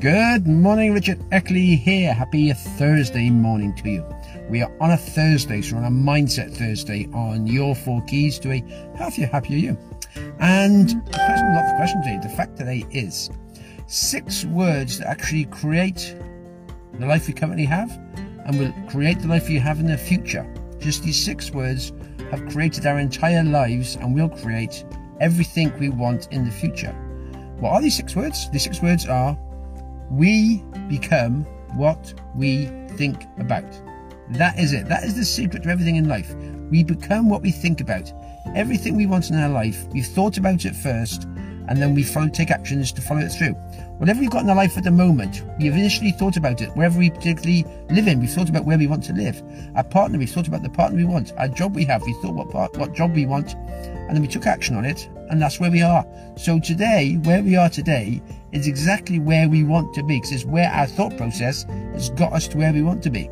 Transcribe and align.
Good 0.00 0.46
morning, 0.46 0.94
Richard 0.94 1.18
Eckley 1.32 1.76
here. 1.76 2.14
Happy 2.14 2.52
Thursday 2.52 3.30
morning 3.30 3.74
to 3.74 3.90
you. 3.90 4.06
We 4.48 4.62
are 4.62 4.72
on 4.80 4.92
a 4.92 4.96
Thursday, 4.96 5.60
so 5.60 5.76
on 5.76 5.86
a 5.86 5.90
Mindset 5.90 6.54
Thursday 6.54 7.08
on 7.12 7.48
your 7.48 7.74
four 7.74 8.00
keys 8.02 8.38
to 8.38 8.52
a 8.52 8.60
healthier, 8.96 9.26
happier 9.26 9.56
you. 9.56 9.78
And 10.38 10.90
the 10.90 11.10
question, 11.10 11.52
not 11.52 11.66
the 11.66 11.74
question 11.78 12.00
today, 12.02 12.20
the 12.22 12.28
fact 12.28 12.56
today 12.56 12.86
is 12.92 13.30
six 13.88 14.44
words 14.44 15.00
that 15.00 15.08
actually 15.08 15.46
create 15.46 16.16
the 17.00 17.06
life 17.06 17.26
we 17.26 17.34
currently 17.34 17.64
have 17.64 17.90
and 18.46 18.56
will 18.56 18.72
create 18.88 19.18
the 19.18 19.26
life 19.26 19.50
you 19.50 19.58
have 19.58 19.80
in 19.80 19.88
the 19.88 19.98
future. 19.98 20.46
Just 20.78 21.02
these 21.02 21.20
six 21.20 21.50
words 21.50 21.92
have 22.30 22.48
created 22.50 22.86
our 22.86 23.00
entire 23.00 23.42
lives 23.42 23.96
and 23.96 24.14
will 24.14 24.28
create 24.28 24.84
everything 25.20 25.76
we 25.80 25.88
want 25.88 26.28
in 26.30 26.44
the 26.44 26.52
future. 26.52 26.92
What 27.58 27.72
are 27.72 27.82
these 27.82 27.96
six 27.96 28.14
words? 28.14 28.48
These 28.52 28.62
six 28.62 28.80
words 28.80 29.04
are 29.04 29.36
we 30.10 30.62
become 30.88 31.44
what 31.74 32.14
we 32.34 32.66
think 32.96 33.24
about. 33.38 33.66
That 34.30 34.58
is 34.58 34.72
it. 34.72 34.88
That 34.88 35.04
is 35.04 35.14
the 35.14 35.24
secret 35.24 35.62
to 35.62 35.68
everything 35.70 35.96
in 35.96 36.08
life. 36.08 36.34
We 36.70 36.84
become 36.84 37.28
what 37.28 37.42
we 37.42 37.50
think 37.50 37.80
about. 37.80 38.12
Everything 38.54 38.96
we 38.96 39.06
want 39.06 39.30
in 39.30 39.36
our 39.36 39.48
life, 39.48 39.86
we've 39.92 40.06
thought 40.06 40.36
about 40.36 40.64
it 40.64 40.74
first, 40.74 41.26
and 41.68 41.80
then 41.80 41.94
we 41.94 42.02
follow, 42.02 42.28
take 42.28 42.50
actions 42.50 42.92
to 42.92 43.02
follow 43.02 43.20
it 43.20 43.30
through. 43.30 43.52
Whatever 43.98 44.20
we've 44.20 44.30
got 44.30 44.42
in 44.42 44.50
our 44.50 44.56
life 44.56 44.76
at 44.78 44.84
the 44.84 44.90
moment, 44.90 45.42
we've 45.58 45.72
initially 45.72 46.12
thought 46.12 46.36
about 46.36 46.60
it. 46.60 46.74
Wherever 46.76 46.98
we 46.98 47.10
particularly 47.10 47.64
live 47.90 48.08
in, 48.08 48.20
we've 48.20 48.30
thought 48.30 48.48
about 48.48 48.64
where 48.64 48.78
we 48.78 48.86
want 48.86 49.04
to 49.04 49.12
live. 49.12 49.42
Our 49.76 49.84
partner, 49.84 50.18
we've 50.18 50.30
thought 50.30 50.48
about 50.48 50.62
the 50.62 50.70
partner 50.70 50.96
we 50.96 51.04
want. 51.04 51.32
Our 51.36 51.48
job 51.48 51.74
we 51.74 51.84
have, 51.84 52.02
we 52.02 52.14
thought 52.14 52.34
what 52.34 52.50
part, 52.50 52.76
what 52.76 52.94
job 52.94 53.14
we 53.14 53.26
want, 53.26 53.54
and 53.54 54.10
then 54.14 54.22
we 54.22 54.28
took 54.28 54.46
action 54.46 54.76
on 54.76 54.84
it, 54.84 55.08
and 55.30 55.42
that's 55.42 55.60
where 55.60 55.70
we 55.70 55.82
are. 55.82 56.06
So 56.36 56.58
today, 56.58 57.18
where 57.24 57.42
we 57.42 57.56
are 57.56 57.68
today, 57.68 58.22
is 58.52 58.66
exactly 58.66 59.18
where 59.18 59.48
we 59.48 59.62
want 59.62 59.94
to 59.94 60.02
be 60.02 60.16
because 60.16 60.32
it's 60.32 60.44
where 60.44 60.70
our 60.70 60.86
thought 60.86 61.16
process 61.16 61.64
has 61.92 62.08
got 62.10 62.32
us 62.32 62.48
to 62.48 62.56
where 62.56 62.72
we 62.72 62.82
want 62.82 63.02
to 63.02 63.10
be. 63.10 63.28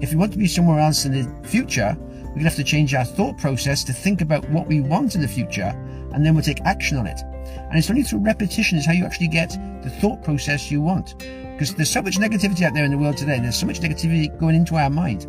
If 0.00 0.10
we 0.10 0.16
want 0.16 0.32
to 0.32 0.38
be 0.38 0.46
somewhere 0.46 0.78
else 0.78 1.06
in 1.06 1.12
the 1.12 1.48
future, 1.48 1.96
we're 1.98 2.24
going 2.24 2.38
to 2.40 2.44
have 2.44 2.56
to 2.56 2.64
change 2.64 2.94
our 2.94 3.04
thought 3.04 3.38
process 3.38 3.82
to 3.84 3.92
think 3.92 4.20
about 4.20 4.48
what 4.50 4.66
we 4.66 4.80
want 4.80 5.14
in 5.14 5.22
the 5.22 5.28
future 5.28 5.74
and 6.12 6.24
then 6.24 6.34
we'll 6.34 6.44
take 6.44 6.60
action 6.62 6.96
on 6.98 7.06
it. 7.06 7.20
And 7.68 7.78
it's 7.78 7.90
only 7.90 8.02
through 8.02 8.20
repetition 8.20 8.78
is 8.78 8.86
how 8.86 8.92
you 8.92 9.04
actually 9.04 9.28
get 9.28 9.50
the 9.82 9.90
thought 9.90 10.22
process 10.22 10.70
you 10.70 10.80
want. 10.80 11.18
Because 11.18 11.74
there's 11.74 11.90
so 11.90 12.02
much 12.02 12.18
negativity 12.18 12.62
out 12.62 12.74
there 12.74 12.84
in 12.84 12.90
the 12.90 12.98
world 12.98 13.16
today. 13.16 13.36
and 13.36 13.44
There's 13.44 13.58
so 13.58 13.66
much 13.66 13.80
negativity 13.80 14.36
going 14.38 14.54
into 14.54 14.76
our 14.76 14.90
mind. 14.90 15.26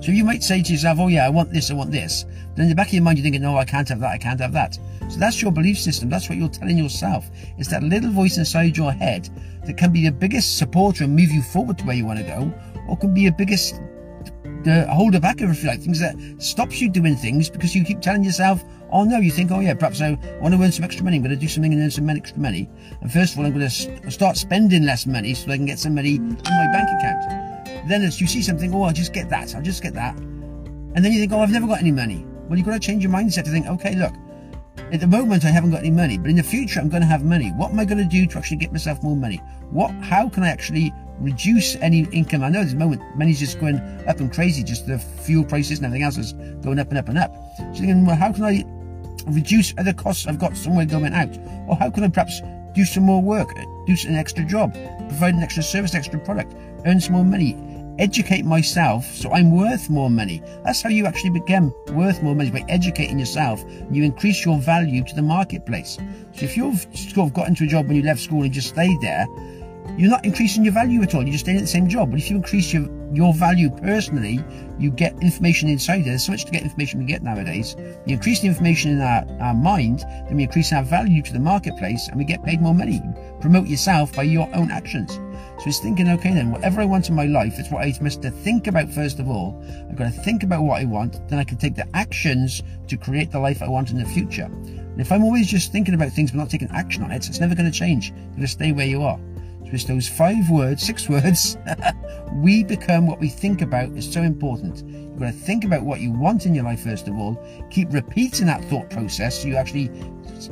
So 0.00 0.12
you 0.12 0.24
might 0.24 0.44
say 0.44 0.62
to 0.62 0.72
yourself, 0.72 0.98
oh 1.00 1.08
yeah, 1.08 1.26
I 1.26 1.28
want 1.28 1.52
this, 1.52 1.70
I 1.70 1.74
want 1.74 1.90
this. 1.90 2.24
Then 2.54 2.64
in 2.64 2.68
the 2.68 2.74
back 2.74 2.88
of 2.88 2.94
your 2.94 3.02
mind, 3.02 3.18
you're 3.18 3.24
thinking, 3.24 3.42
no, 3.42 3.56
I 3.56 3.64
can't 3.64 3.88
have 3.88 4.00
that, 4.00 4.10
I 4.10 4.18
can't 4.18 4.40
have 4.40 4.52
that. 4.52 4.78
So 5.08 5.18
that's 5.18 5.42
your 5.42 5.50
belief 5.50 5.78
system. 5.78 6.08
That's 6.08 6.28
what 6.28 6.38
you're 6.38 6.48
telling 6.48 6.78
yourself. 6.78 7.28
It's 7.56 7.68
that 7.70 7.82
little 7.82 8.10
voice 8.10 8.38
inside 8.38 8.76
your 8.76 8.92
head 8.92 9.28
that 9.64 9.76
can 9.76 9.92
be 9.92 10.04
the 10.04 10.12
biggest 10.12 10.58
supporter 10.58 11.04
and 11.04 11.16
move 11.16 11.30
you 11.30 11.42
forward 11.42 11.78
to 11.78 11.84
where 11.84 11.96
you 11.96 12.06
want 12.06 12.20
to 12.20 12.24
go, 12.24 12.52
or 12.88 12.96
can 12.96 13.12
be 13.12 13.22
your 13.22 13.32
biggest 13.32 13.80
Uh, 14.68 14.84
the 14.84 14.94
holder 14.94 15.20
back 15.20 15.40
of, 15.40 15.50
if 15.50 15.62
you 15.62 15.68
like, 15.68 15.80
things 15.80 16.00
that 16.00 16.14
stops 16.38 16.80
you 16.80 16.90
doing 16.90 17.16
things 17.16 17.48
because 17.48 17.74
you 17.74 17.84
keep 17.84 18.00
telling 18.00 18.22
yourself, 18.22 18.62
oh 18.92 19.04
no, 19.04 19.18
you 19.18 19.30
think, 19.30 19.50
oh 19.50 19.60
yeah, 19.60 19.74
perhaps 19.74 20.00
I 20.00 20.18
want 20.40 20.54
to 20.54 20.62
earn 20.62 20.72
some 20.72 20.84
extra 20.84 21.04
money. 21.04 21.16
I'm 21.16 21.22
going 21.22 21.34
to 21.34 21.40
do 21.40 21.48
something 21.48 21.72
and 21.72 21.82
earn 21.82 21.90
some 21.90 22.08
extra 22.10 22.38
money. 22.38 22.68
And 23.00 23.12
first 23.12 23.32
of 23.32 23.38
all, 23.38 23.46
I'm 23.46 23.54
going 23.54 23.68
to 23.68 24.06
uh, 24.06 24.10
start 24.10 24.36
spending 24.36 24.84
less 24.84 25.06
money 25.06 25.32
so 25.34 25.50
I 25.50 25.56
can 25.56 25.66
get 25.66 25.78
some 25.78 25.94
money 25.94 26.16
in 26.16 26.30
my 26.30 26.68
bank 26.72 26.88
account. 26.98 27.88
Then 27.88 28.02
as 28.02 28.20
you 28.20 28.26
see 28.26 28.42
something, 28.42 28.74
oh, 28.74 28.82
I'll 28.82 28.92
just 28.92 29.12
get 29.12 29.30
that. 29.30 29.54
I'll 29.54 29.62
just 29.62 29.82
get 29.82 29.94
that. 29.94 30.16
And 30.18 31.04
then 31.04 31.12
you 31.12 31.20
think, 31.20 31.32
oh, 31.32 31.40
I've 31.40 31.50
never 31.52 31.66
got 31.66 31.80
any 31.80 31.92
money. 31.92 32.26
Well, 32.48 32.58
you've 32.58 32.66
got 32.66 32.74
to 32.74 32.80
change 32.80 33.02
your 33.02 33.12
mindset 33.12 33.44
to 33.44 33.50
think, 33.50 33.66
okay, 33.66 33.94
look, 33.94 34.12
at 34.92 35.00
the 35.00 35.06
moment 35.06 35.44
I 35.44 35.48
haven't 35.48 35.70
got 35.70 35.80
any 35.80 35.90
money, 35.90 36.18
but 36.18 36.30
in 36.30 36.36
the 36.36 36.42
future 36.42 36.80
I'm 36.80 36.88
going 36.88 37.02
to 37.02 37.08
have 37.08 37.24
money. 37.24 37.50
What 37.50 37.70
am 37.70 37.78
I 37.78 37.84
going 37.84 37.98
to 37.98 38.04
do 38.04 38.26
to 38.26 38.38
actually 38.38 38.56
get 38.56 38.72
myself 38.72 39.02
more 39.02 39.16
money? 39.16 39.36
What, 39.70 39.92
how 40.02 40.28
can 40.28 40.42
I 40.42 40.48
actually 40.48 40.92
reduce 41.20 41.76
any 41.76 42.06
income? 42.12 42.42
I 42.42 42.48
know 42.48 42.60
at 42.60 42.70
the 42.70 42.76
moment 42.76 43.02
money's 43.16 43.38
just 43.38 43.60
going 43.60 43.76
up 44.06 44.20
and 44.20 44.32
crazy, 44.32 44.62
just 44.62 44.86
the 44.86 44.98
fuel 44.98 45.44
prices 45.44 45.78
and 45.78 45.86
everything 45.86 46.04
else 46.04 46.16
is 46.16 46.32
going 46.62 46.78
up 46.78 46.88
and 46.88 46.98
up 46.98 47.08
and 47.08 47.18
up. 47.18 47.34
So 47.58 47.80
thinking, 47.80 48.06
well, 48.06 48.16
how 48.16 48.32
can 48.32 48.44
I 48.44 48.64
reduce 49.26 49.74
other 49.78 49.92
costs 49.92 50.26
I've 50.26 50.38
got 50.38 50.56
somewhere 50.56 50.86
going 50.86 51.14
out? 51.14 51.36
Or 51.68 51.76
how 51.76 51.90
can 51.90 52.04
I 52.04 52.08
perhaps 52.08 52.40
do 52.74 52.84
some 52.84 53.02
more 53.02 53.20
work, 53.20 53.48
do 53.86 53.96
an 54.06 54.14
extra 54.14 54.44
job, 54.44 54.72
provide 55.08 55.34
an 55.34 55.42
extra 55.42 55.62
service, 55.62 55.94
extra 55.94 56.18
product, 56.20 56.54
earn 56.86 57.00
some 57.00 57.14
more 57.14 57.24
money, 57.24 57.56
educate 57.98 58.44
myself 58.44 59.04
so 59.06 59.32
I'm 59.32 59.50
worth 59.50 59.90
more 59.90 60.10
money. 60.10 60.42
That's 60.64 60.82
how 60.82 60.88
you 60.88 61.06
actually 61.06 61.30
become 61.30 61.74
worth 61.88 62.22
more 62.22 62.34
money 62.34 62.50
by 62.50 62.64
educating 62.68 63.18
yourself. 63.18 63.62
And 63.64 63.96
you 63.96 64.04
increase 64.04 64.44
your 64.44 64.58
value 64.58 65.02
to 65.04 65.14
the 65.14 65.22
marketplace. 65.22 65.98
So 66.32 66.44
if 66.44 66.56
you've 66.56 66.86
sort 66.94 67.28
of 67.28 67.34
got 67.34 67.48
into 67.48 67.64
a 67.64 67.66
job 67.66 67.88
when 67.88 67.96
you 67.96 68.02
left 68.02 68.20
school 68.20 68.44
and 68.44 68.52
just 68.52 68.68
stayed 68.68 69.00
there, 69.00 69.26
you're 69.96 70.10
not 70.10 70.24
increasing 70.24 70.64
your 70.64 70.72
value 70.72 71.02
at 71.02 71.14
all. 71.14 71.22
You're 71.22 71.32
just 71.32 71.44
staying 71.44 71.58
at 71.58 71.62
the 71.62 71.66
same 71.66 71.88
job. 71.88 72.10
But 72.10 72.20
if 72.20 72.30
you 72.30 72.36
increase 72.36 72.72
your, 72.72 72.88
your 73.12 73.32
value 73.32 73.70
personally, 73.70 74.44
you 74.78 74.90
get 74.90 75.20
information 75.22 75.68
inside 75.68 75.98
there. 75.98 76.12
There's 76.12 76.26
so 76.26 76.32
much 76.32 76.44
to 76.44 76.52
get 76.52 76.62
information 76.62 77.00
we 77.00 77.06
get 77.06 77.22
nowadays. 77.22 77.74
We 78.06 78.12
increase 78.12 78.40
the 78.40 78.48
information 78.48 78.92
in 78.92 79.00
our, 79.00 79.24
our 79.40 79.54
mind, 79.54 80.00
then 80.26 80.36
we 80.36 80.44
increase 80.44 80.72
our 80.72 80.82
value 80.82 81.22
to 81.22 81.32
the 81.32 81.40
marketplace 81.40 82.08
and 82.08 82.18
we 82.18 82.24
get 82.24 82.44
paid 82.44 82.60
more 82.60 82.74
money. 82.74 83.02
Promote 83.40 83.66
yourself 83.66 84.14
by 84.14 84.22
your 84.22 84.48
own 84.54 84.70
actions. 84.70 85.14
So 85.58 85.64
it's 85.66 85.80
thinking, 85.80 86.08
okay, 86.10 86.32
then 86.32 86.52
whatever 86.52 86.80
I 86.80 86.84
want 86.84 87.08
in 87.08 87.16
my 87.16 87.26
life, 87.26 87.54
it's 87.58 87.70
what 87.70 87.84
I 87.84 87.92
must 88.00 88.22
to 88.22 88.30
think 88.30 88.68
about 88.68 88.92
first 88.92 89.18
of 89.18 89.28
all. 89.28 89.60
I've 89.90 89.96
got 89.96 90.12
to 90.12 90.20
think 90.20 90.44
about 90.44 90.62
what 90.62 90.80
I 90.80 90.84
want, 90.84 91.28
then 91.28 91.38
I 91.38 91.44
can 91.44 91.58
take 91.58 91.74
the 91.74 91.88
actions 91.94 92.62
to 92.86 92.96
create 92.96 93.32
the 93.32 93.40
life 93.40 93.62
I 93.62 93.68
want 93.68 93.90
in 93.90 93.98
the 93.98 94.04
future. 94.04 94.44
And 94.44 95.00
if 95.00 95.10
I'm 95.10 95.24
always 95.24 95.48
just 95.48 95.72
thinking 95.72 95.94
about 95.94 96.12
things 96.12 96.30
but 96.30 96.38
not 96.38 96.50
taking 96.50 96.70
action 96.70 97.02
on 97.02 97.10
it, 97.10 97.28
it's 97.28 97.40
never 97.40 97.54
going 97.54 97.70
to 97.70 97.76
change. 97.76 98.10
You're 98.10 98.26
going 98.30 98.40
to 98.42 98.48
stay 98.48 98.72
where 98.72 98.86
you 98.86 99.02
are. 99.02 99.18
It's 99.70 99.84
those 99.84 100.08
five 100.08 100.48
words, 100.50 100.82
six 100.82 101.08
words, 101.08 101.58
we 102.32 102.64
become 102.64 103.06
what 103.06 103.20
we 103.20 103.28
think 103.28 103.60
about 103.60 103.90
is 103.90 104.10
so 104.10 104.22
important. 104.22 104.82
You've 104.86 105.18
got 105.18 105.26
to 105.26 105.32
think 105.32 105.64
about 105.64 105.82
what 105.82 106.00
you 106.00 106.10
want 106.10 106.46
in 106.46 106.54
your 106.54 106.64
life 106.64 106.80
first 106.80 107.06
of 107.06 107.14
all. 107.18 107.42
Keep 107.70 107.92
repeating 107.92 108.46
that 108.46 108.64
thought 108.64 108.88
process 108.88 109.42
so 109.42 109.48
you 109.48 109.56
actually 109.56 109.88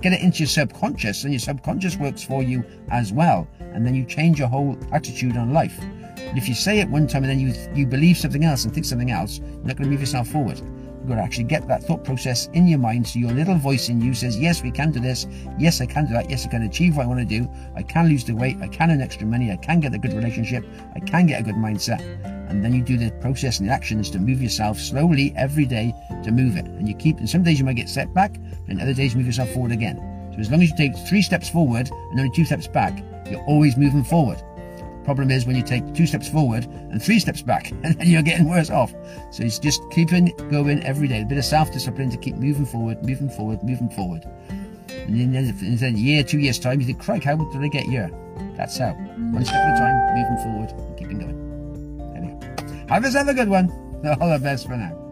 get 0.00 0.12
it 0.12 0.20
into 0.20 0.40
your 0.40 0.48
subconscious 0.48 1.24
and 1.24 1.32
your 1.32 1.40
subconscious 1.40 1.96
works 1.96 2.22
for 2.22 2.42
you 2.42 2.64
as 2.90 3.12
well 3.12 3.48
and 3.60 3.86
then 3.86 3.94
you 3.94 4.04
change 4.04 4.38
your 4.38 4.48
whole 4.48 4.78
attitude 4.92 5.36
on 5.36 5.52
life. 5.52 5.78
And 5.80 6.36
if 6.36 6.48
you 6.48 6.54
say 6.54 6.80
it 6.80 6.88
one 6.88 7.06
time 7.06 7.24
and 7.24 7.30
then 7.30 7.40
you 7.40 7.54
you 7.74 7.86
believe 7.86 8.16
something 8.18 8.44
else 8.44 8.64
and 8.64 8.74
think 8.74 8.84
something 8.84 9.10
else, 9.10 9.38
you're 9.38 9.48
not 9.64 9.76
going 9.76 9.84
to 9.84 9.90
move 9.90 10.00
yourself 10.00 10.28
forward. 10.28 10.60
Got 11.06 11.16
to 11.16 11.22
actually 11.22 11.44
get 11.44 11.68
that 11.68 11.84
thought 11.84 12.02
process 12.02 12.48
in 12.52 12.66
your 12.66 12.80
mind 12.80 13.06
so 13.06 13.20
your 13.20 13.30
little 13.30 13.54
voice 13.54 13.88
in 13.88 14.00
you 14.00 14.12
says, 14.12 14.36
Yes, 14.36 14.64
we 14.64 14.72
can 14.72 14.90
do 14.90 14.98
this. 14.98 15.26
Yes, 15.56 15.80
I 15.80 15.86
can 15.86 16.06
do 16.06 16.14
that. 16.14 16.28
Yes, 16.28 16.44
I 16.44 16.48
can 16.48 16.62
achieve 16.62 16.96
what 16.96 17.04
I 17.04 17.06
want 17.06 17.20
to 17.20 17.24
do. 17.24 17.48
I 17.76 17.82
can 17.82 18.08
lose 18.08 18.24
the 18.24 18.34
weight. 18.34 18.56
I 18.60 18.66
can 18.66 18.90
earn 18.90 19.00
extra 19.00 19.24
money. 19.24 19.52
I 19.52 19.56
can 19.56 19.78
get 19.78 19.94
a 19.94 19.98
good 19.98 20.12
relationship. 20.12 20.64
I 20.96 20.98
can 21.00 21.26
get 21.26 21.40
a 21.40 21.44
good 21.44 21.54
mindset. 21.54 22.00
And 22.50 22.64
then 22.64 22.72
you 22.72 22.82
do 22.82 22.96
the 22.96 23.12
process 23.20 23.60
and 23.60 23.68
the 23.68 23.72
actions 23.72 24.10
to 24.10 24.18
move 24.18 24.42
yourself 24.42 24.80
slowly 24.80 25.32
every 25.36 25.64
day 25.64 25.94
to 26.24 26.32
move 26.32 26.56
it. 26.56 26.64
And 26.64 26.88
you 26.88 26.94
keep, 26.94 27.18
and 27.18 27.30
some 27.30 27.44
days 27.44 27.60
you 27.60 27.64
might 27.64 27.76
get 27.76 27.88
set 27.88 28.12
back, 28.12 28.36
and 28.66 28.80
other 28.80 28.94
days 28.94 29.14
move 29.14 29.26
yourself 29.26 29.50
forward 29.50 29.70
again. 29.70 29.96
So 30.34 30.40
as 30.40 30.50
long 30.50 30.60
as 30.60 30.70
you 30.70 30.76
take 30.76 30.96
three 31.08 31.22
steps 31.22 31.48
forward 31.48 31.88
and 32.10 32.18
only 32.18 32.32
two 32.34 32.44
steps 32.44 32.66
back, 32.66 33.00
you're 33.30 33.44
always 33.44 33.76
moving 33.76 34.02
forward. 34.02 34.42
Problem 35.06 35.30
is 35.30 35.46
when 35.46 35.54
you 35.54 35.62
take 35.62 35.94
two 35.94 36.04
steps 36.04 36.28
forward 36.28 36.64
and 36.64 37.00
three 37.00 37.20
steps 37.20 37.40
back, 37.40 37.70
and 37.84 37.96
then 37.96 38.08
you're 38.08 38.22
getting 38.22 38.48
worse 38.48 38.70
off. 38.70 38.92
So 39.30 39.44
it's 39.44 39.60
just 39.60 39.80
keeping 39.92 40.32
going 40.50 40.82
every 40.82 41.06
day, 41.06 41.22
a 41.22 41.24
bit 41.24 41.38
of 41.38 41.44
self-discipline 41.44 42.10
to 42.10 42.16
keep 42.16 42.34
moving 42.34 42.66
forward, 42.66 43.06
moving 43.06 43.30
forward, 43.30 43.62
moving 43.62 43.88
forward. 43.88 44.24
And 44.90 45.32
then 45.32 45.56
in 45.60 45.84
a 45.84 45.96
year, 45.96 46.24
two 46.24 46.40
years 46.40 46.58
time, 46.58 46.80
you 46.80 46.86
think, 46.86 47.00
Craig, 47.00 47.22
how 47.22 47.36
did 47.36 47.62
I 47.62 47.68
get 47.68 47.84
here? 47.84 48.10
That's 48.56 48.76
how. 48.78 48.94
One 48.94 49.44
step 49.44 49.54
at 49.54 49.76
a 49.76 49.78
time, 49.78 50.16
moving 50.16 50.38
forward, 50.42 50.70
and 50.88 50.98
keeping 50.98 51.18
going. 51.20 51.36
Go. 52.66 52.92
Have 52.92 53.04
yourself 53.04 53.28
a 53.28 53.34
good 53.34 53.48
one. 53.48 53.70
All 54.20 54.28
the 54.28 54.40
best 54.40 54.66
for 54.66 54.76
now. 54.76 55.05